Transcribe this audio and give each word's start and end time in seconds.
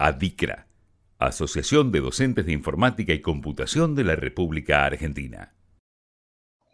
ADICRA, 0.00 0.66
Asociación 1.18 1.92
de 1.92 2.00
Docentes 2.00 2.46
de 2.46 2.52
Informática 2.52 3.12
y 3.12 3.20
Computación 3.20 3.94
de 3.94 4.04
la 4.04 4.16
República 4.16 4.86
Argentina. 4.86 5.52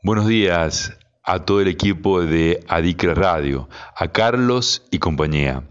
Buenos 0.04 0.28
días 0.28 0.96
a 1.24 1.40
todo 1.40 1.60
el 1.60 1.66
equipo 1.66 2.22
de 2.22 2.60
ADICRA 2.68 3.14
Radio, 3.14 3.68
a 3.96 4.12
Carlos 4.12 4.86
y 4.92 5.00
compañía, 5.00 5.64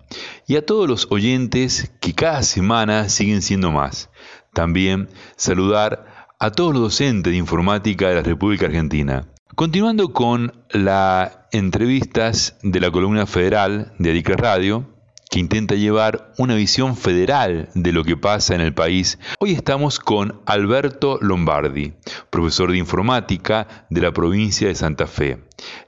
y 0.45 0.57
a 0.57 0.65
todos 0.65 0.89
los 0.89 1.07
oyentes 1.11 1.93
que 2.01 2.13
cada 2.13 2.43
semana 2.43 3.07
siguen 3.07 3.41
siendo 3.41 3.71
más. 3.71 4.09
También 4.53 5.07
saludar 5.37 6.27
a 6.37 6.51
todos 6.51 6.73
los 6.73 6.81
docentes 6.81 7.31
de 7.31 7.37
informática 7.37 8.09
de 8.09 8.15
la 8.15 8.23
República 8.23 8.65
Argentina. 8.65 9.29
Continuando 9.55 10.11
con 10.11 10.65
las 10.71 11.39
entrevistas 11.53 12.57
de 12.63 12.81
la 12.81 12.91
columna 12.91 13.25
federal 13.25 13.93
de 13.97 14.09
Adicra 14.11 14.35
Radio, 14.35 14.94
que 15.35 15.41
intenta 15.41 15.75
llevar 15.75 16.31
una 16.37 16.55
visión 16.55 16.95
federal 16.95 17.67
de 17.73 17.91
lo 17.91 18.05
que 18.05 18.15
pasa 18.15 18.55
en 18.55 18.61
el 18.61 18.73
país, 18.73 19.19
hoy 19.41 19.51
estamos 19.51 19.99
con 19.99 20.41
Alberto 20.45 21.19
Lombardi, 21.19 21.91
profesor 22.29 22.71
de 22.71 22.77
informática 22.77 23.85
de 23.89 23.99
la 23.99 24.13
provincia 24.13 24.69
de 24.69 24.75
Santa 24.75 25.07
Fe. 25.07 25.43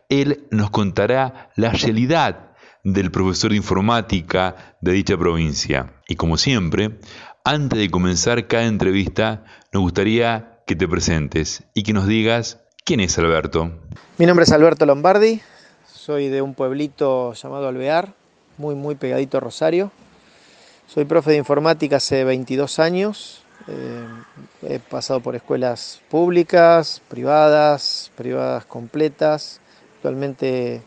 Él 0.09 0.45
nos 0.51 0.69
contará 0.69 1.49
la 1.55 1.69
realidad 1.69 2.57
del 2.83 3.09
profesor 3.09 3.51
de 3.51 3.55
informática 3.55 4.75
de 4.81 4.91
dicha 4.91 5.15
provincia. 5.15 5.93
Y 6.09 6.17
como 6.17 6.35
siempre, 6.35 6.99
antes 7.45 7.79
de 7.79 7.89
comenzar 7.89 8.47
cada 8.47 8.65
entrevista, 8.65 9.45
nos 9.71 9.81
gustaría 9.81 10.59
que 10.67 10.75
te 10.75 10.89
presentes 10.89 11.63
y 11.73 11.83
que 11.83 11.93
nos 11.93 12.05
digas 12.05 12.59
quién 12.83 12.99
es 12.99 13.17
Alberto. 13.17 13.71
Mi 14.17 14.25
nombre 14.25 14.43
es 14.43 14.51
Alberto 14.51 14.85
Lombardi, 14.85 15.39
soy 15.85 16.27
de 16.27 16.41
un 16.41 16.53
pueblito 16.53 17.31
llamado 17.31 17.69
Alvear, 17.69 18.13
muy 18.57 18.75
muy 18.75 18.95
pegadito 18.95 19.37
a 19.37 19.41
Rosario. 19.41 19.91
Soy 20.87 21.05
profe 21.05 21.31
de 21.31 21.37
informática 21.37 21.97
hace 21.97 22.23
22 22.23 22.79
años. 22.79 23.43
Eh, 23.67 24.05
he 24.63 24.79
pasado 24.79 25.19
por 25.19 25.35
escuelas 25.35 26.01
públicas, 26.09 27.01
privadas, 27.07 28.11
privadas 28.15 28.65
completas. 28.65 29.59
Actualmente 29.97 30.81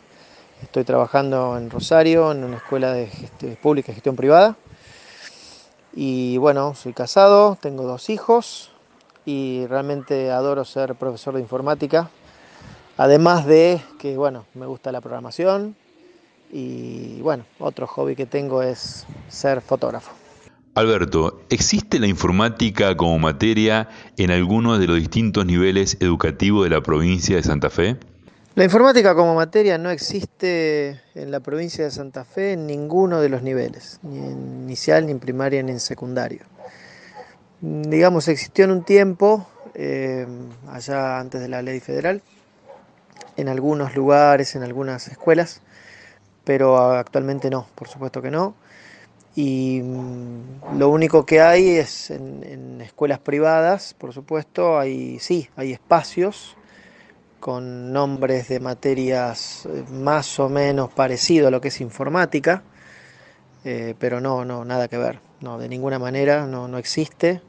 estoy 0.62 0.84
trabajando 0.84 1.56
en 1.58 1.70
Rosario, 1.70 2.32
en 2.32 2.44
una 2.44 2.56
escuela 2.56 2.92
de 2.92 3.08
pública 3.62 3.92
y 3.92 3.94
gestión 3.94 4.16
privada. 4.16 4.56
Y 5.92 6.38
bueno, 6.38 6.74
soy 6.74 6.92
casado, 6.92 7.58
tengo 7.60 7.82
dos 7.82 8.10
hijos 8.10 8.70
y 9.24 9.66
realmente 9.66 10.30
adoro 10.30 10.64
ser 10.64 10.94
profesor 10.94 11.34
de 11.34 11.40
informática. 11.40 12.10
Además 12.96 13.46
de 13.46 13.80
que, 13.98 14.16
bueno, 14.16 14.46
me 14.54 14.66
gusta 14.66 14.92
la 14.92 15.00
programación, 15.00 15.74
y 16.52 17.20
bueno, 17.22 17.44
otro 17.58 17.86
hobby 17.86 18.16
que 18.16 18.26
tengo 18.26 18.62
es 18.62 19.06
ser 19.28 19.60
fotógrafo. 19.60 20.12
Alberto, 20.74 21.42
¿existe 21.50 21.98
la 21.98 22.06
informática 22.06 22.96
como 22.96 23.18
materia 23.18 23.88
en 24.16 24.30
algunos 24.30 24.78
de 24.78 24.86
los 24.86 24.96
distintos 24.96 25.44
niveles 25.44 25.96
educativos 26.00 26.64
de 26.64 26.70
la 26.70 26.80
provincia 26.80 27.36
de 27.36 27.42
Santa 27.42 27.70
Fe? 27.70 27.96
La 28.54 28.64
informática 28.64 29.14
como 29.14 29.34
materia 29.34 29.78
no 29.78 29.90
existe 29.90 31.00
en 31.14 31.30
la 31.30 31.40
provincia 31.40 31.84
de 31.84 31.90
Santa 31.90 32.24
Fe 32.24 32.52
en 32.52 32.66
ninguno 32.66 33.20
de 33.20 33.28
los 33.28 33.42
niveles, 33.42 33.98
ni 34.02 34.18
en 34.18 34.62
inicial, 34.64 35.06
ni 35.06 35.12
en 35.12 35.20
primaria, 35.20 35.62
ni 35.62 35.72
en 35.72 35.80
secundario. 35.80 36.40
Digamos, 37.60 38.28
existió 38.28 38.64
en 38.64 38.70
un 38.72 38.84
tiempo, 38.84 39.46
eh, 39.74 40.26
allá 40.68 41.18
antes 41.18 41.40
de 41.40 41.48
la 41.48 41.62
ley 41.62 41.80
federal, 41.80 42.22
en 43.36 43.48
algunos 43.48 43.94
lugares, 43.94 44.56
en 44.56 44.62
algunas 44.62 45.08
escuelas, 45.08 45.62
pero 46.50 46.76
actualmente 46.96 47.48
no, 47.48 47.68
por 47.76 47.86
supuesto 47.86 48.20
que 48.20 48.28
no. 48.28 48.56
Y 49.36 49.80
mm, 49.80 50.76
lo 50.80 50.88
único 50.88 51.24
que 51.24 51.40
hay 51.40 51.76
es 51.76 52.10
en, 52.10 52.80
escuelas 52.80 53.20
privadas, 53.20 53.94
por 53.94 54.12
supuesto, 54.12 54.76
hay 54.76 55.20
sí, 55.20 55.48
hay 55.54 55.70
espacios 55.70 56.56
con 57.38 57.92
nombres 57.92 58.48
de 58.48 58.58
materias 58.58 59.64
eh, 59.66 59.84
más 59.92 60.40
o 60.40 60.48
menos 60.48 60.90
parecido 60.92 61.46
a 61.46 61.52
lo 61.52 61.60
que 61.60 61.68
es 61.68 61.80
informática, 61.80 62.64
eh, 63.64 63.94
pero 64.00 64.20
no, 64.20 64.44
no, 64.44 64.64
nada 64.64 64.88
que 64.88 64.98
ver, 64.98 65.20
no, 65.42 65.56
de 65.56 65.68
ninguna 65.68 66.00
manera, 66.00 66.48
no, 66.48 66.66
no 66.66 66.78
existe 66.78 67.42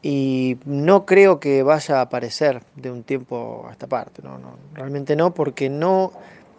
y 0.00 0.56
no 0.64 1.04
creo 1.04 1.40
que 1.40 1.62
vaya 1.62 1.98
a 1.98 2.00
aparecer 2.00 2.62
de 2.74 2.90
un 2.90 3.02
tiempo 3.02 3.66
a 3.68 3.72
esta 3.72 3.86
parte, 3.86 4.22
no, 4.22 4.38
no, 4.38 4.56
realmente 4.72 5.14
no, 5.14 5.34
porque 5.34 5.68
no 5.68 6.12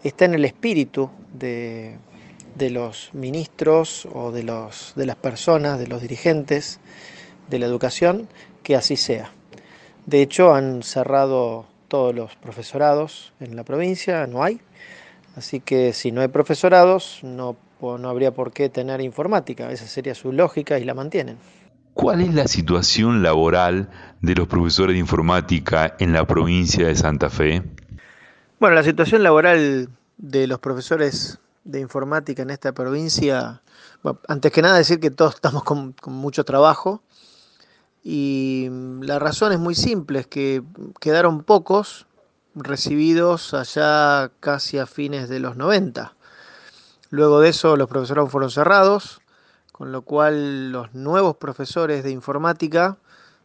está 0.08 0.24
en 0.24 0.34
el 0.34 0.44
espíritu 0.44 1.10
de, 1.32 1.98
los 2.58 3.10
ministros 3.12 4.06
o 4.12 4.32
de, 4.32 4.42
las 4.42 5.16
personas, 5.20 5.78
de 5.78 5.86
los 5.86 6.02
dirigentes 6.02 6.80
de 7.48 7.58
la 7.58 7.66
educación, 7.66 8.28
que 8.62 8.76
así 8.76 8.96
sea. 8.96 9.30
De 10.06 10.22
hecho, 10.22 10.54
han 10.54 10.82
cerrado 10.82 11.66
todos 11.88 12.14
los 12.14 12.34
profesorados 12.36 13.32
en 13.40 13.56
la 13.56 13.64
provincia, 13.64 14.26
no 14.26 14.42
hay. 14.42 14.60
Así 15.36 15.60
que 15.60 15.92
si 15.92 16.12
no 16.12 16.20
hay 16.20 16.28
profesorados, 16.28 17.20
no, 17.22 17.56
no 17.80 18.08
habría 18.08 18.32
por 18.32 18.52
qué 18.52 18.68
tener 18.68 19.00
informática. 19.00 19.70
Esa 19.70 19.86
sería 19.86 20.14
su 20.14 20.32
lógica 20.32 20.78
y 20.78 20.84
la 20.84 20.94
mantienen. 20.94 21.38
¿Cuál 21.94 22.22
es 22.22 22.34
la 22.34 22.48
situación 22.48 23.22
laboral 23.22 23.90
de 24.20 24.34
los 24.34 24.48
profesores 24.48 24.94
de 24.94 25.00
informática 25.00 25.94
en 25.98 26.12
la 26.12 26.26
provincia 26.26 26.86
de 26.86 26.94
Santa 26.94 27.28
Fe? 27.28 27.62
Bueno, 28.62 28.76
la 28.76 28.84
situación 28.84 29.24
laboral 29.24 29.88
de 30.18 30.46
los 30.46 30.60
profesores 30.60 31.40
de 31.64 31.80
informática 31.80 32.42
en 32.42 32.50
esta 32.50 32.70
provincia, 32.70 33.60
antes 34.28 34.52
que 34.52 34.62
nada 34.62 34.76
decir 34.78 35.00
que 35.00 35.10
todos 35.10 35.34
estamos 35.34 35.64
con, 35.64 35.96
mucho 36.06 36.44
trabajo 36.44 37.02
y 38.04 38.68
la 39.00 39.18
razón 39.18 39.50
es 39.50 39.58
muy 39.58 39.74
simple, 39.74 40.20
es 40.20 40.26
que 40.28 40.62
quedaron 41.00 41.42
pocos 41.42 42.06
recibidos 42.54 43.52
allá 43.52 44.30
casi 44.38 44.78
a 44.78 44.86
fines 44.86 45.28
de 45.28 45.40
los 45.40 45.56
90. 45.56 46.14
Luego 47.10 47.40
de 47.40 47.48
eso 47.48 47.76
los 47.76 47.88
profesores 47.88 48.30
fueron 48.30 48.52
cerrados, 48.52 49.22
con 49.72 49.90
lo 49.90 50.02
cual 50.02 50.70
los 50.70 50.94
nuevos 50.94 51.36
profesores 51.36 52.04
de 52.04 52.12
informática 52.12 52.96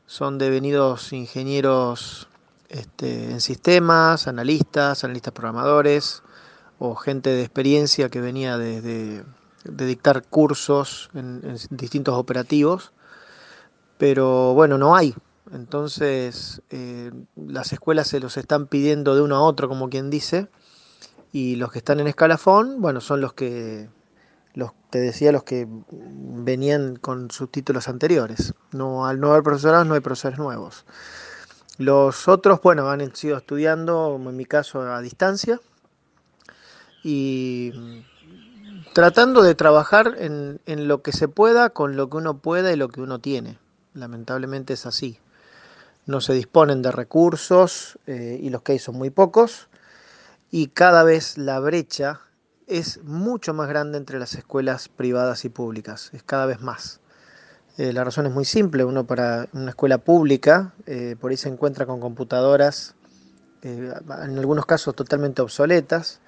son 0.06 0.38
devenidos 0.38 1.12
ingenieros 1.12 2.28
este, 2.70 3.32
en 3.32 3.42
sistemas, 3.42 4.28
analistas, 4.28 5.04
analistas 5.04 5.34
programadores 5.34 6.24
o 6.80 6.96
gente 6.96 7.30
de 7.30 7.42
experiencia 7.42 8.10
que 8.10 8.22
venía 8.22 8.58
de, 8.58 9.24
dictar 9.64 10.24
cursos 10.24 11.10
en, 11.14 11.58
distintos 11.70 12.16
operativos, 12.16 12.94
pero 13.98 14.54
bueno, 14.54 14.78
no 14.78 14.96
hay. 14.96 15.16
Entonces 15.52 16.62
eh, 16.70 17.12
las 17.36 17.72
escuelas 17.72 18.08
se 18.08 18.20
los 18.20 18.38
están 18.38 18.68
pidiendo 18.68 19.16
de 19.16 19.22
uno 19.22 19.38
a 19.38 19.42
otro, 19.42 19.70
como 19.70 19.90
quien 19.90 20.10
dice, 20.10 20.50
y 21.32 21.56
los 21.56 21.72
que 21.72 21.80
están 21.80 22.00
en 22.00 22.08
escalafón, 22.08 22.82
bueno, 22.82 23.02
son 23.02 23.22
los 23.22 23.34
que, 23.34 23.90
los, 24.54 24.72
te 24.90 25.00
decía, 25.00 25.32
los 25.32 25.44
que 25.44 25.68
venían 25.90 26.96
con 26.96 27.32
sus 27.32 27.52
títulos 27.52 27.88
anteriores. 27.88 28.54
No, 28.72 29.06
al 29.06 29.20
no 29.20 29.32
haber 29.32 29.44
profesorados 29.44 29.88
no 29.88 29.94
hay 29.94 30.00
profesores 30.00 30.38
nuevos. 30.38 30.86
Los 31.78 32.28
otros, 32.28 32.62
bueno, 32.62 32.90
han 32.90 33.16
sido 33.16 33.38
estudiando, 33.38 34.16
en 34.16 34.36
mi 34.36 34.46
caso, 34.46 34.82
a 34.82 35.02
distancia 35.02 35.60
y 37.04 38.04
tratando 38.94 39.44
de 39.44 39.54
trabajar 39.54 40.16
en, 40.18 40.88
lo 40.88 41.04
que 41.04 41.12
se 41.12 41.28
pueda, 41.28 41.70
con 41.70 41.96
lo 41.96 42.10
que 42.10 42.18
uno 42.18 42.40
pueda 42.40 42.72
y 42.72 42.76
lo 42.76 42.90
que 42.90 43.02
uno 43.02 43.20
tiene. 43.20 43.60
Lamentablemente 43.94 44.74
es 44.74 44.86
así. 44.86 45.20
No 46.06 46.22
se 46.22 46.34
disponen 46.34 46.82
de 46.82 46.92
recursos 46.92 48.00
eh, 48.08 48.40
y 48.42 48.50
los 48.50 48.62
que 48.62 48.74
hay 48.74 48.80
son 48.80 48.96
muy 48.96 49.10
pocos 49.10 49.68
y 50.52 50.68
cada 50.68 51.04
vez 51.04 51.38
la 51.38 51.60
brecha 51.60 52.22
es 52.68 53.04
mucho 53.04 53.54
más 53.54 53.68
grande 53.70 53.98
entre 53.98 54.20
las 54.20 54.36
escuelas 54.36 54.90
privadas 54.90 55.46
y 55.46 55.50
públicas, 55.50 56.10
es 56.14 56.24
cada 56.24 56.46
vez 56.46 56.62
más. 56.62 57.00
Eh, 57.78 57.94
la 57.94 58.04
razón 58.04 58.26
es 58.26 58.34
muy 58.34 58.44
simple, 58.44 58.84
uno 58.84 59.06
para 59.06 59.48
una 59.54 59.70
escuela 59.70 60.00
pública, 60.00 60.74
eh, 60.88 61.16
por 61.20 61.30
ahí 61.30 61.38
se 61.38 61.48
encuentra 61.48 61.86
con 61.86 62.00
computadoras, 62.00 62.96
eh, 63.62 63.94
en 64.24 64.40
algunos 64.40 64.66
casos 64.66 64.96
totalmente 64.96 65.44
obsoletas, 65.44 66.20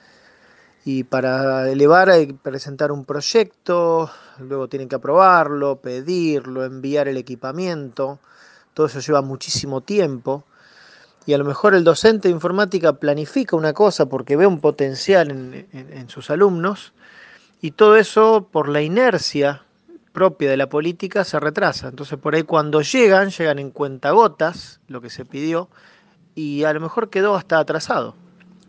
y 0.86 1.06
para 1.06 1.68
elevar 1.68 2.12
hay 2.12 2.28
que 2.28 2.34
presentar 2.36 2.92
un 2.92 3.04
proyecto, 3.04 4.12
luego 4.38 4.68
tienen 4.68 4.90
que 4.90 4.98
aprobarlo, 4.98 5.78
pedirlo, 5.78 6.64
enviar 6.64 7.08
el 7.08 7.18
equipamiento, 7.18 8.20
todo 8.76 8.86
eso 8.86 9.00
lleva 9.00 9.24
muchísimo 9.24 9.82
tiempo, 9.82 10.44
y 11.26 11.34
a 11.34 11.40
lo 11.40 11.46
mejor 11.46 11.74
el 11.74 11.84
docente 11.84 12.28
de 12.28 12.34
informática 12.36 12.94
planifica 12.94 13.56
una 13.56 13.74
cosa 13.74 14.06
porque 14.06 14.36
ve 14.36 14.46
un 14.46 14.62
potencial 14.62 15.32
en 15.32 16.10
sus 16.10 16.30
alumnos, 16.30 16.94
y 17.60 17.72
todo 17.72 17.98
eso 17.98 18.48
por 18.52 18.70
la 18.70 18.84
inercia 18.84 19.64
propia 20.20 20.50
de 20.50 20.58
la 20.58 20.68
política 20.68 21.24
se 21.24 21.40
retrasa. 21.40 21.88
Entonces 21.88 22.20
por 22.20 22.36
ahí 22.36 22.44
cuando 22.44 22.82
llegan, 22.82 23.30
llegan 23.30 23.58
en 23.58 23.72
cuentagotas, 23.72 24.82
lo 24.90 25.00
que 25.00 25.10
se 25.10 25.24
pidió, 25.24 25.70
y 26.36 26.66
a 26.66 26.74
lo 26.74 26.82
mejor 26.82 27.10
quedó 27.10 27.36
hasta 27.36 27.58
atrasado. 27.58 28.16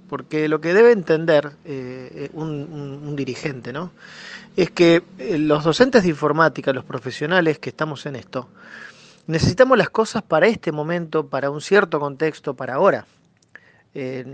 porque 0.09 0.49
lo 0.49 0.61
que 0.61 0.75
debe 0.75 0.93
entender 0.93 1.53
eh, 1.65 2.31
un, 2.35 3.17
dirigente, 3.17 3.73
¿no? 3.73 3.91
Es 4.57 4.71
que 4.71 5.03
eh, 5.19 5.39
los 5.39 5.65
docentes 5.65 6.05
de 6.05 6.11
informática, 6.11 6.73
los 6.73 6.85
profesionales 6.85 7.59
que 7.59 7.71
estamos 7.71 8.07
en 8.07 8.15
esto, 8.15 8.49
necesitamos 9.27 9.77
las 9.77 9.91
cosas 9.91 10.23
para 10.23 10.47
este 10.47 10.71
momento, 10.71 11.27
para 11.27 11.51
un 11.51 11.61
cierto 11.61 11.99
contexto, 11.99 12.55
para 12.55 12.75
ahora. 12.75 13.07
Eh, 13.93 14.25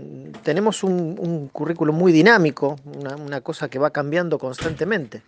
tenemos 0.43 0.83
un, 0.83 1.49
currículo 1.51 1.93
muy 1.93 2.11
dinámico, 2.11 2.79
una, 2.85 3.41
cosa 3.41 3.69
que 3.69 3.79
va 3.79 3.89
cambiando 3.89 4.37
constantemente 4.37 5.23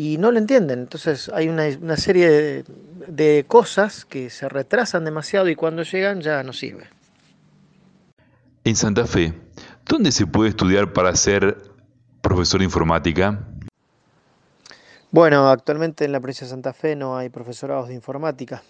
y 0.00 0.16
no 0.16 0.30
lo 0.30 0.38
entienden. 0.38 0.78
Entonces 0.78 1.30
hay 1.34 1.50
una, 1.50 1.96
serie 1.98 2.64
de, 3.06 3.44
cosas 3.46 4.06
que 4.06 4.30
se 4.30 4.48
retrasan 4.48 5.04
demasiado 5.04 5.46
y 5.50 5.54
cuando 5.54 5.82
llegan 5.82 6.22
ya 6.22 6.42
no 6.42 6.54
sirve. 6.54 6.88
En 8.64 8.76
Santa 8.76 9.06
Fe, 9.06 9.34
¿dónde 9.84 10.10
se 10.10 10.26
puede 10.26 10.48
estudiar 10.48 10.94
para 10.94 11.14
ser 11.16 11.58
profesor 12.22 12.60
de 12.60 12.64
informática? 12.64 13.46
Bueno, 15.10 15.50
actualmente 15.50 16.06
en 16.06 16.12
la 16.12 16.20
provincia 16.20 16.46
de 16.46 16.52
Santa 16.52 16.72
Fe 16.72 16.96
no 16.96 17.18
hay 17.18 17.28
profesorados 17.28 17.88
de 17.88 17.94
informática. 17.94 18.62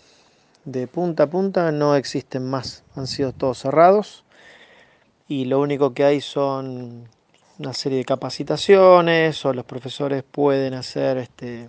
De 0.65 0.89
punta 0.89 1.25
a 1.25 1.31
punta 1.31 1.71
no 1.71 1.95
existen 1.95 2.51
más, 2.51 2.83
han 2.97 3.07
sido 3.07 3.33
todos 3.33 3.59
cerrados 3.59 4.25
y 5.29 5.45
lo 5.45 5.61
único 5.61 5.95
que 5.95 6.03
hay 6.03 6.21
son 6.21 7.09
una 7.61 7.75
serie 7.75 7.99
de 7.99 8.05
capacitaciones 8.07 9.45
o 9.45 9.53
los 9.53 9.67
profesores 9.67 10.23
pueden 10.23 10.73
hacer 10.73 11.19
este, 11.19 11.69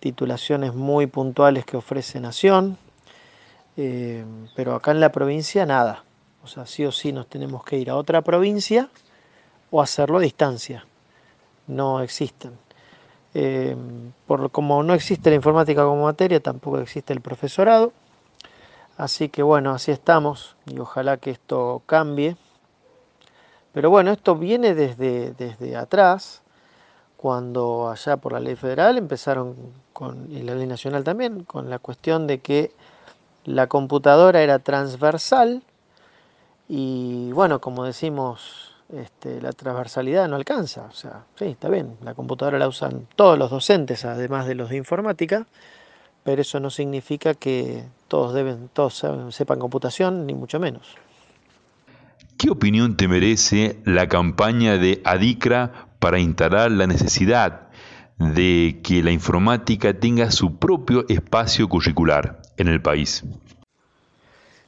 titulaciones 0.00 0.74
muy 0.74 1.06
puntuales 1.06 1.64
que 1.64 1.78
ofrece 1.78 2.20
Nación, 2.20 2.76
eh, 3.78 4.22
pero 4.54 4.74
acá 4.74 4.90
en 4.90 5.00
la 5.00 5.10
provincia 5.12 5.64
nada. 5.64 6.04
O 6.44 6.46
sea, 6.46 6.66
sí 6.66 6.84
o 6.84 6.92
sí 6.92 7.10
nos 7.10 7.26
tenemos 7.26 7.64
que 7.64 7.78
ir 7.78 7.88
a 7.88 7.96
otra 7.96 8.20
provincia 8.20 8.90
o 9.70 9.80
hacerlo 9.80 10.18
a 10.18 10.20
distancia. 10.20 10.84
No 11.66 12.02
existen. 12.02 12.52
Eh, 13.32 13.74
por, 14.26 14.50
como 14.50 14.82
no 14.82 14.92
existe 14.92 15.30
la 15.30 15.36
informática 15.36 15.84
como 15.84 16.04
materia, 16.04 16.38
tampoco 16.40 16.80
existe 16.80 17.14
el 17.14 17.22
profesorado. 17.22 17.94
Así 18.98 19.30
que 19.30 19.42
bueno, 19.42 19.70
así 19.70 19.90
estamos 19.90 20.54
y 20.66 20.78
ojalá 20.78 21.16
que 21.16 21.30
esto 21.30 21.82
cambie 21.86 22.36
pero 23.76 23.90
bueno, 23.90 24.10
esto 24.10 24.36
viene 24.36 24.74
desde, 24.74 25.32
desde 25.32 25.76
atrás, 25.76 26.40
cuando 27.18 27.90
allá 27.90 28.16
por 28.16 28.32
la 28.32 28.40
ley 28.40 28.56
federal 28.56 28.96
empezaron 28.96 29.54
con, 29.92 30.32
y 30.32 30.40
la 30.40 30.54
ley 30.54 30.66
nacional 30.66 31.04
también, 31.04 31.44
con 31.44 31.68
la 31.68 31.78
cuestión 31.78 32.26
de 32.26 32.38
que 32.38 32.72
la 33.44 33.66
computadora 33.66 34.40
era 34.40 34.60
transversal 34.60 35.62
y 36.70 37.30
bueno, 37.32 37.60
como 37.60 37.84
decimos, 37.84 38.72
este, 38.94 39.42
la 39.42 39.52
transversalidad 39.52 40.26
no 40.26 40.36
alcanza. 40.36 40.86
O 40.90 40.94
sea, 40.94 41.26
sí, 41.34 41.44
está 41.44 41.68
bien, 41.68 41.98
la 42.02 42.14
computadora 42.14 42.58
la 42.58 42.68
usan 42.68 43.06
todos 43.14 43.38
los 43.38 43.50
docentes, 43.50 44.06
además 44.06 44.46
de 44.46 44.54
los 44.54 44.70
de 44.70 44.78
informática, 44.78 45.44
pero 46.24 46.40
eso 46.40 46.60
no 46.60 46.70
significa 46.70 47.34
que 47.34 47.84
todos 48.08 48.32
deben, 48.32 48.70
todos 48.72 49.04
sepan 49.34 49.58
computación, 49.58 50.26
ni 50.26 50.32
mucho 50.32 50.58
menos. 50.58 50.96
¿Qué 52.38 52.50
opinión 52.50 52.98
te 52.98 53.08
merece 53.08 53.78
la 53.86 54.08
campaña 54.08 54.76
de 54.76 55.00
ADICRA 55.04 55.88
para 55.98 56.18
instalar 56.18 56.70
la 56.70 56.86
necesidad 56.86 57.68
de 58.18 58.80
que 58.82 59.02
la 59.02 59.10
informática 59.10 59.98
tenga 59.98 60.30
su 60.30 60.58
propio 60.58 61.06
espacio 61.08 61.66
curricular 61.66 62.42
en 62.58 62.68
el 62.68 62.82
país? 62.82 63.24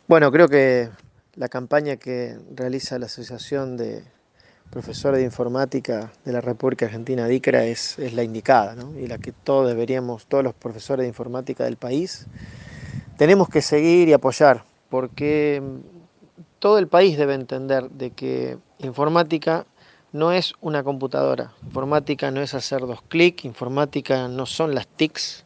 Bueno, 0.06 0.32
creo 0.32 0.49
que 0.49 0.88
la 1.35 1.50
campaña 1.50 1.97
que 1.97 2.38
realiza 2.55 2.99
la 2.99 3.05
Asociación 3.05 3.76
de 3.76 4.03
Profesores 4.70 5.19
de 5.19 5.26
Informática 5.26 6.11
de 6.25 6.32
la 6.32 6.41
República 6.41 6.87
Argentina, 6.87 7.26
ADICRA, 7.26 7.65
es, 7.65 7.99
es 7.99 8.15
la 8.15 8.23
indicada, 8.23 8.76
¿no? 8.76 8.99
y 8.99 9.09
la 9.09 9.19
que 9.19 9.32
todos 9.32 9.69
deberíamos, 9.69 10.26
todos 10.26 10.43
los 10.43 10.55
profesores 10.55 11.05
de 11.05 11.09
informática 11.09 11.65
del 11.65 11.76
país, 11.76 12.29
tenemos 13.19 13.50
que 13.50 13.61
seguir 13.61 14.09
y 14.09 14.15
apoyar, 14.15 14.65
porque 14.88 15.62
todo 16.58 16.78
el 16.78 16.88
país 16.88 17.16
debe 17.16 17.34
entender 17.34 17.90
de 17.90 18.10
que 18.10 18.58
informática 18.78 19.66
no 20.12 20.32
es 20.32 20.55
una 20.60 20.82
computadora, 20.82 21.52
informática 21.64 22.31
no 22.31 22.40
es 22.40 22.55
hacer 22.55 22.81
dos 22.81 23.02
clics, 23.02 23.44
informática 23.44 24.28
no 24.28 24.46
son 24.46 24.75
las 24.75 24.87
TICs, 24.87 25.44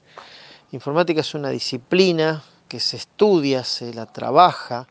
informática 0.71 1.21
es 1.21 1.35
una 1.35 1.51
disciplina 1.51 2.43
que 2.69 2.81
se 2.81 2.97
estudia, 2.97 3.65
se 3.65 3.93
la 3.93 4.07
trabaja 4.07 4.89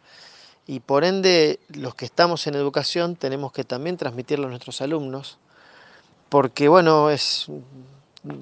y 0.68 0.82
por 0.82 1.04
ende 1.04 1.60
los 1.70 1.96
que 1.96 2.06
estamos 2.06 2.46
en 2.48 2.56
educación 2.56 3.16
tenemos 3.16 3.52
que 3.52 3.64
también 3.64 3.98
transmitirlo 3.98 4.48
a 4.48 4.50
nuestros 4.50 4.82
alumnos 4.82 5.40
porque 6.30 6.68
bueno, 6.68 7.10
es 7.10 7.48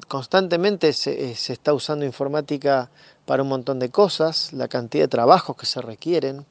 constantemente 0.07 0.93
se, 0.93 1.35
se 1.35 1.53
está 1.53 1.73
usando 1.73 2.05
informática 2.05 2.89
para 3.25 3.43
un 3.43 3.49
montón 3.49 3.79
de 3.79 3.89
cosas, 3.89 4.51
la 4.53 4.67
cantidad 4.67 5.05
de 5.05 5.07
trabajos 5.07 5.55
que 5.55 5.65
se 5.65 5.81
requieren, 5.81 6.45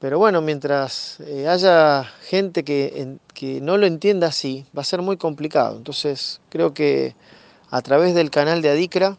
pero 0.00 0.18
bueno, 0.18 0.40
mientras 0.40 1.20
eh, 1.20 1.46
haya 1.46 2.04
gente 2.22 2.64
que, 2.64 3.18
no 3.60 3.76
lo 3.76 3.86
entienda 3.86 4.28
así, 4.28 4.64
va 4.76 4.80
a 4.80 4.84
ser 4.84 5.02
muy 5.02 5.18
complicado. 5.18 5.76
Entonces 5.76 6.40
creo 6.48 6.72
que 6.72 7.14
a 7.70 7.82
través 7.82 8.14
del 8.14 8.30
canal 8.30 8.62
de 8.62 8.70
Adicra 8.70 9.18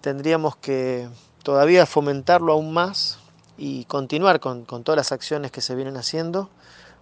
tendríamos 0.00 0.56
que 0.56 1.08
todavía 1.44 1.86
fomentarlo 1.86 2.52
aún 2.52 2.72
más 2.72 3.20
y 3.56 3.84
continuar 3.84 4.40
con, 4.40 4.64
con 4.64 4.82
todas 4.82 4.96
las 4.96 5.12
acciones 5.12 5.52
que 5.52 5.60
se 5.60 5.76
vienen 5.76 5.96
haciendo 5.96 6.50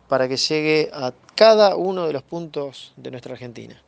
para 0.07 0.29
que 0.29 0.37
llegue 0.37 0.91
a 0.93 1.15
cada 1.35 1.77
uno 1.77 2.07
de 2.07 2.13
los 2.13 2.23
puntos 2.23 2.93
de 2.97 3.11
nuestra 3.11 3.33
Argentina. 3.33 3.81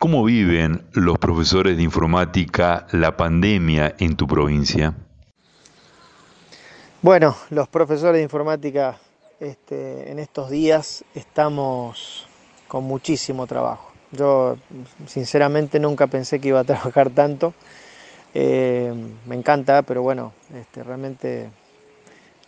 ¿Cómo 0.00 0.24
viven 0.24 0.84
los 0.92 1.16
profesores 1.18 1.76
de 1.76 1.84
informática 1.84 2.88
la 2.90 3.16
pandemia 3.16 3.94
en 3.98 4.16
tu 4.16 4.26
provincia? 4.26 4.94
Bueno, 7.06 7.36
los 7.50 7.68
profesores 7.68 8.16
de 8.16 8.24
informática 8.24 8.98
este, 9.38 10.10
en 10.10 10.18
estos 10.18 10.50
días 10.50 11.04
estamos 11.14 12.26
con 12.66 12.82
muchísimo 12.82 13.46
trabajo. 13.46 13.92
Yo 14.10 14.56
sinceramente 15.06 15.78
nunca 15.78 16.08
pensé 16.08 16.40
que 16.40 16.48
iba 16.48 16.58
a 16.58 16.64
trabajar 16.74 17.10
tanto. 17.10 17.54
Eh, 18.34 18.92
me 19.24 19.36
encanta, 19.36 19.82
pero 19.82 20.02
bueno, 20.02 20.32
este, 20.52 20.82
realmente 20.82 21.48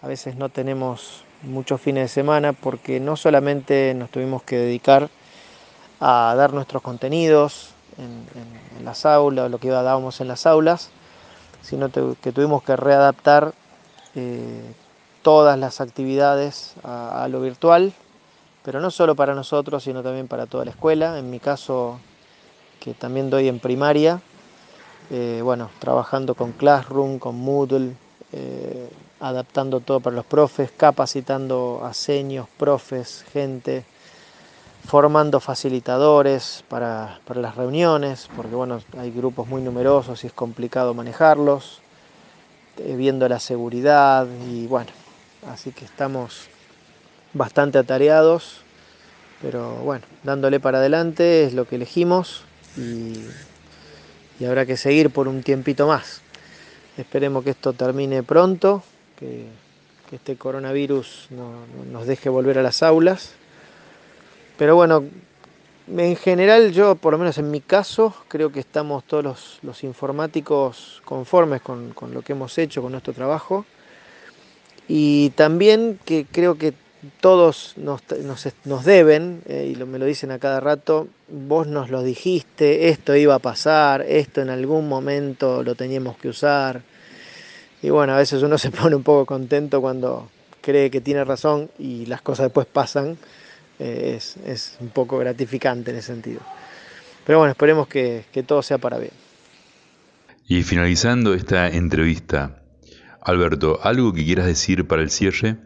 a 0.03 0.09
veces 0.09 0.35
no 0.35 0.49
tenemos 0.49 1.23
muchos 1.45 1.81
fines 1.81 2.03
de 2.03 2.09
semana 2.09 2.53
porque 2.53 2.99
no 2.99 3.15
solamente 3.15 3.95
nos 3.95 4.11
tuvimos 4.11 4.43
que 4.43 4.57
dedicar 4.57 5.09
a 6.01 6.35
dar 6.37 6.53
nuestros 6.53 6.83
contenidos 6.83 7.75
en, 7.97 8.85
las 8.85 9.07
aulas, 9.07 9.53
lo 9.53 9.59
que 9.59 9.69
dábamos 9.69 10.21
en 10.21 10.27
las 10.27 10.47
aulas, 10.47 10.91
sino 11.63 11.93
que 11.93 12.33
tuvimos 12.33 12.65
que 12.65 12.75
readaptar 12.75 13.55
eh, 14.21 14.75
todas 15.23 15.57
las 15.57 15.81
actividades 15.81 16.75
a, 16.83 17.29
lo 17.31 17.41
virtual, 17.41 17.93
pero 18.65 18.81
no 18.81 18.91
solo 18.91 19.15
para 19.15 19.33
nosotros, 19.33 19.85
sino 19.85 20.03
también 20.03 20.27
para 20.27 20.47
toda 20.47 20.65
la 20.65 20.73
escuela. 20.73 21.19
En 21.19 21.31
mi 21.31 21.39
caso, 21.39 22.01
que 22.81 22.95
también 22.95 23.31
doy 23.31 23.47
en 23.47 23.61
primaria, 23.61 24.21
eh, 25.11 25.41
bueno, 25.45 25.71
trabajando 25.79 26.35
con 26.35 26.51
Classroom, 26.51 27.21
con 27.21 27.37
Moodle, 27.37 27.95
eh, 28.33 28.91
adaptando 29.21 29.79
todo 29.79 30.01
para 30.01 30.17
los 30.17 30.27
profes, 30.27 30.73
capacitando 30.77 31.83
a 31.85 31.95
seños, 31.95 32.49
profes, 32.57 33.25
gente, 33.33 33.85
formando 34.85 35.39
facilitadores 35.39 36.65
para, 36.69 37.21
para, 37.25 37.41
las 37.41 37.55
reuniones, 37.55 38.29
porque 38.35 38.57
bueno, 38.57 38.81
hay 38.99 39.13
grupos 39.13 39.47
muy 39.47 39.63
numerosos 39.63 40.25
y 40.25 40.27
es 40.27 40.33
complicado 40.33 40.93
manejarlos. 40.93 41.83
Eh, 42.79 42.95
viendo 42.97 43.29
la 43.29 43.41
seguridad 43.41 44.27
y 44.49 44.69
bueno, 44.69 44.91
así 45.51 45.73
que 45.73 45.85
estamos 45.85 46.47
bastante 47.33 47.77
atareados, 47.77 48.61
pero 49.43 49.75
bueno, 49.77 50.05
dándole 50.23 50.61
para 50.61 50.79
adelante 50.79 51.45
es 51.45 51.55
lo 51.55 51.67
que 51.67 51.75
elegimos 51.75 52.45
y, 52.77 53.15
habrá 54.47 54.65
que 54.65 54.77
seguir 54.77 55.11
por 55.11 55.27
un 55.27 55.43
tiempito 55.43 55.89
más. 55.89 56.21
Esperemos 56.97 57.43
que 57.43 57.51
esto 57.51 57.73
termine 57.73 58.23
pronto, 58.23 58.85
que, 59.19 59.47
este 60.13 60.37
coronavirus 60.37 61.27
no, 61.31 61.51
nos 61.93 62.07
deje 62.07 62.29
volver 62.29 62.59
a 62.59 62.63
las 62.63 62.83
aulas. 62.83 63.33
Pero 64.57 64.75
bueno, 64.75 65.05
en 65.97 66.17
general 66.17 66.73
yo, 66.73 66.95
por 66.95 67.13
lo 67.13 67.19
menos 67.19 67.39
en 67.39 67.51
mi 67.51 67.61
caso, 67.61 68.15
creo 68.29 68.53
que 68.53 68.61
estamos 68.61 69.05
todos 69.05 69.59
los, 69.63 69.85
informáticos 69.85 71.03
conformes 71.05 71.63
con, 71.63 71.95
lo 72.13 72.23
que 72.23 72.33
hemos 72.33 72.59
hecho, 72.59 72.83
con 72.83 72.93
nuestro 72.93 73.13
trabajo. 73.13 73.65
Y 74.87 75.31
también 75.31 75.99
que 76.05 76.27
creo 76.31 76.57
que 76.57 76.75
todos 77.21 77.75
nos, 77.77 78.03
deben, 78.85 79.43
eh, 79.47 79.75
y 79.75 79.85
me 79.85 79.99
lo 79.99 80.07
dicen 80.07 80.31
a 80.31 80.39
cada 80.39 80.61
rato, 80.61 81.09
vos 81.29 81.67
nos 81.67 81.91
lo 81.91 82.03
dijiste, 82.03 82.89
esto 82.89 83.15
iba 83.15 83.35
a 83.35 83.39
pasar, 83.39 84.03
esto 84.03 84.41
en 84.41 84.51
algún 84.51 84.89
momento 84.89 85.63
lo 85.63 85.75
teníamos 85.75 86.17
que 86.19 86.29
usar. 86.29 86.83
Y 87.83 87.91
bueno, 87.91 88.15
a 88.15 88.17
veces 88.17 88.43
uno 88.43 88.59
se 88.59 88.71
pone 88.71 88.97
un 88.97 89.03
poco 89.03 89.27
contento 89.27 89.81
cuando 89.81 90.29
cree 90.61 90.91
que 90.91 91.01
tiene 91.01 91.25
razón 91.25 91.71
y 91.79 92.07
las 92.07 92.21
cosas 92.21 92.47
después 92.47 92.67
pasan, 92.67 93.17
eh, 93.79 94.19
es, 94.47 94.77
un 94.81 94.89
poco 94.89 95.19
gratificante 95.19 95.91
en 95.91 95.99
ese 95.99 96.09
sentido. 96.09 96.41
Pero 97.25 97.39
bueno, 97.39 97.53
esperemos 97.53 97.89
que, 97.89 98.25
que 98.33 98.43
todo 98.43 98.63
sea 98.63 98.79
para 98.79 98.99
bien. 98.99 99.13
Y 100.47 100.63
finalizando 100.63 101.35
esta 101.35 101.69
entrevista, 101.69 102.63
Alberto, 103.21 103.79
¿algo 103.83 104.13
que 104.13 104.25
quieras 104.25 104.47
decir 104.47 104.87
para 104.89 105.03
el 105.03 105.11
cierre? 105.11 105.57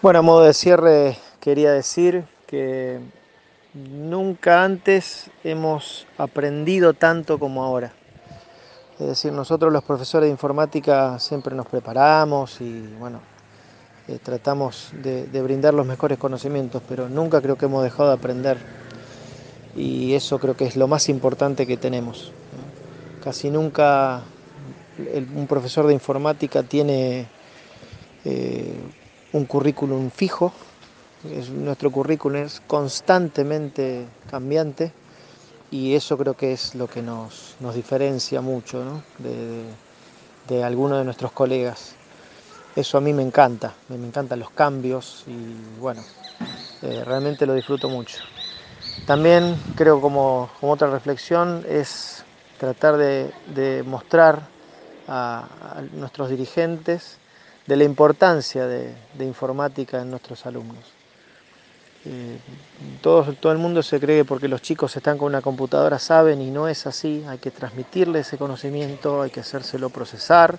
Bueno, 0.00 0.20
a 0.20 0.22
modo 0.22 0.44
de 0.44 0.54
cierre 0.54 1.16
quería 1.40 1.72
decir 1.72 2.24
que 2.46 3.00
nunca 3.74 4.62
antes 4.62 5.30
hemos 5.42 6.06
aprendido 6.16 6.94
tanto 6.94 7.38
como 7.38 7.64
ahora. 7.64 7.92
Es 9.00 9.08
decir, 9.08 9.32
nosotros 9.32 9.72
los 9.72 9.82
profesores 9.82 10.28
de 10.28 10.30
informática 10.30 11.18
siempre 11.18 11.56
nos 11.56 11.66
preparamos 11.66 12.60
y 12.60 12.86
bueno, 12.98 13.20
eh, 14.08 14.18
tratamos 14.22 14.90
de, 15.02 15.26
brindar 15.42 15.74
los 15.74 15.86
mejores 15.86 16.18
conocimientos, 16.18 16.82
pero 16.88 17.08
nunca 17.08 17.40
creo 17.40 17.56
que 17.56 17.66
hemos 17.66 17.82
dejado 17.82 18.08
de 18.10 18.14
aprender. 18.14 18.58
Y 19.76 20.14
eso 20.14 20.38
creo 20.38 20.56
que 20.56 20.66
es 20.66 20.76
lo 20.76 20.88
más 20.88 21.08
importante 21.08 21.66
que 21.66 21.76
tenemos. 21.76 22.32
Casi 23.22 23.50
nunca 23.50 24.22
un 25.34 25.46
profesor 25.48 25.86
de 25.86 25.92
informática 25.92 26.62
tiene 26.62 27.26
eh, 28.24 28.74
un 29.32 29.44
currículum 29.46 30.10
fijo, 30.10 30.52
nuestro 31.52 31.90
currículum 31.90 32.42
es 32.42 32.60
constantemente 32.66 34.06
cambiante 34.30 34.92
y 35.70 35.94
eso 35.94 36.16
creo 36.18 36.34
que 36.34 36.52
es 36.52 36.74
lo 36.74 36.86
que 36.86 37.02
nos, 37.02 37.56
diferencia 37.74 38.40
mucho 38.40 39.02
de, 39.18 40.62
algunos 40.62 40.98
de 40.98 41.04
nuestros 41.04 41.32
colegas. 41.32 41.96
Eso 42.76 42.98
a 42.98 43.00
mí 43.00 43.12
me 43.12 43.22
encanta, 43.22 43.72
me, 43.88 43.96
encantan 43.96 44.40
los 44.40 44.50
cambios 44.50 45.24
y 45.26 45.80
bueno, 45.80 46.02
eh, 46.82 47.02
realmente 47.04 47.46
lo 47.46 47.54
disfruto 47.54 47.88
mucho. 47.88 48.18
También 49.06 49.56
creo 49.76 50.00
como, 50.00 50.50
otra 50.60 50.90
reflexión 50.90 51.64
es 51.68 52.24
tratar 52.58 52.96
de, 52.96 53.84
mostrar 53.86 54.48
a, 55.06 55.46
nuestros 55.92 56.30
dirigentes 56.30 57.18
de 57.66 57.76
la 57.76 57.84
importancia 57.84 58.66
de 58.66 58.94
informática 59.20 60.00
en 60.00 60.10
nuestros 60.10 60.44
alumnos. 60.46 60.94
Eh, 62.06 62.38
todo, 63.00 63.50
el 63.50 63.56
mundo 63.56 63.82
se 63.82 63.98
cree 63.98 64.18
que 64.18 64.24
porque 64.26 64.46
los 64.46 64.60
chicos 64.60 64.94
están 64.94 65.16
con 65.16 65.28
una 65.28 65.40
computadora 65.40 65.98
saben 65.98 66.42
y 66.42 66.50
no 66.50 66.68
es 66.68 66.86
así, 66.86 67.24
hay 67.26 67.38
que 67.38 67.50
transmitirle 67.50 68.20
ese 68.20 68.36
conocimiento, 68.36 69.22
hay 69.22 69.30
que 69.30 69.40
hacérselo 69.40 69.88
procesar, 69.88 70.58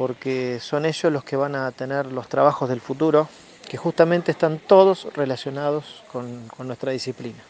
porque 0.00 0.60
son 0.62 0.86
ellos 0.86 1.12
los 1.12 1.24
que 1.24 1.36
van 1.36 1.54
a 1.54 1.70
tener 1.72 2.06
los 2.06 2.26
trabajos 2.26 2.70
del 2.70 2.80
futuro, 2.80 3.28
que 3.68 3.76
justamente 3.76 4.30
están 4.30 4.58
todos 4.58 5.06
relacionados 5.12 6.02
con, 6.10 6.48
nuestra 6.60 6.90
disciplina. 6.90 7.42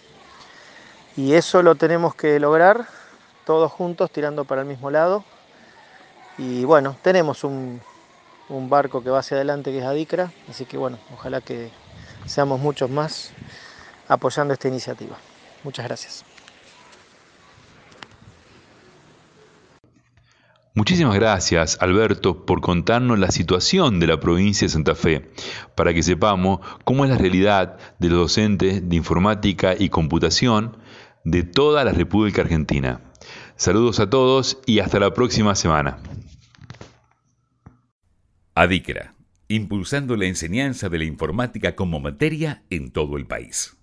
Y 1.16 1.34
eso 1.34 1.62
lo 1.62 1.76
tenemos 1.76 2.16
que 2.16 2.40
lograr 2.40 2.88
todos 3.46 3.70
juntos 3.70 4.10
tirando 4.10 4.46
para 4.46 4.62
el 4.62 4.66
mismo 4.66 4.90
lado. 4.90 5.22
Y 6.38 6.64
bueno, 6.64 6.96
tenemos 7.02 7.44
un, 7.44 7.80
un 8.48 8.68
barco 8.68 9.00
que 9.00 9.10
va 9.10 9.20
hacia 9.20 9.36
adelante 9.36 9.70
que 9.70 9.78
es 9.78 9.84
Adicra, 9.84 10.32
así 10.48 10.64
que 10.64 10.76
bueno, 10.76 10.98
ojalá 11.14 11.40
que 11.40 11.70
seamos 12.26 12.58
muchos 12.58 12.90
más 12.90 13.30
apoyando 14.08 14.54
esta 14.54 14.66
iniciativa. 14.66 15.16
Muchas 15.62 15.86
gracias. 15.86 16.29
Muchísimas 20.80 21.14
gracias, 21.14 21.76
Alberto, 21.82 22.46
por 22.46 22.62
contarnos 22.62 23.18
la 23.18 23.30
situación 23.30 24.00
de 24.00 24.06
la 24.06 24.18
provincia 24.18 24.64
de 24.64 24.72
Santa 24.72 24.94
Fe, 24.94 25.30
para 25.74 25.92
que 25.92 26.02
sepamos 26.02 26.60
cómo 26.84 27.04
es 27.04 27.10
la 27.10 27.18
realidad 27.18 27.76
de 27.98 28.08
los 28.08 28.18
docentes 28.18 28.88
de 28.88 28.96
informática 28.96 29.74
y 29.78 29.90
computación 29.90 30.78
de 31.22 31.42
toda 31.42 31.84
la 31.84 31.92
República 31.92 32.40
Argentina. 32.40 33.02
Saludos 33.56 34.00
a 34.00 34.08
todos 34.08 34.58
y 34.64 34.78
hasta 34.78 34.98
la 34.98 35.12
próxima 35.12 35.54
semana. 35.54 35.98
Adicra 38.54 39.14
impulsando 39.48 40.16
la 40.16 40.24
enseñanza 40.24 40.88
de 40.88 40.96
la 40.96 41.04
informática 41.04 41.76
como 41.76 42.00
materia 42.00 42.62
en 42.70 42.90
todo 42.90 43.18
el 43.18 43.26
país. 43.26 43.76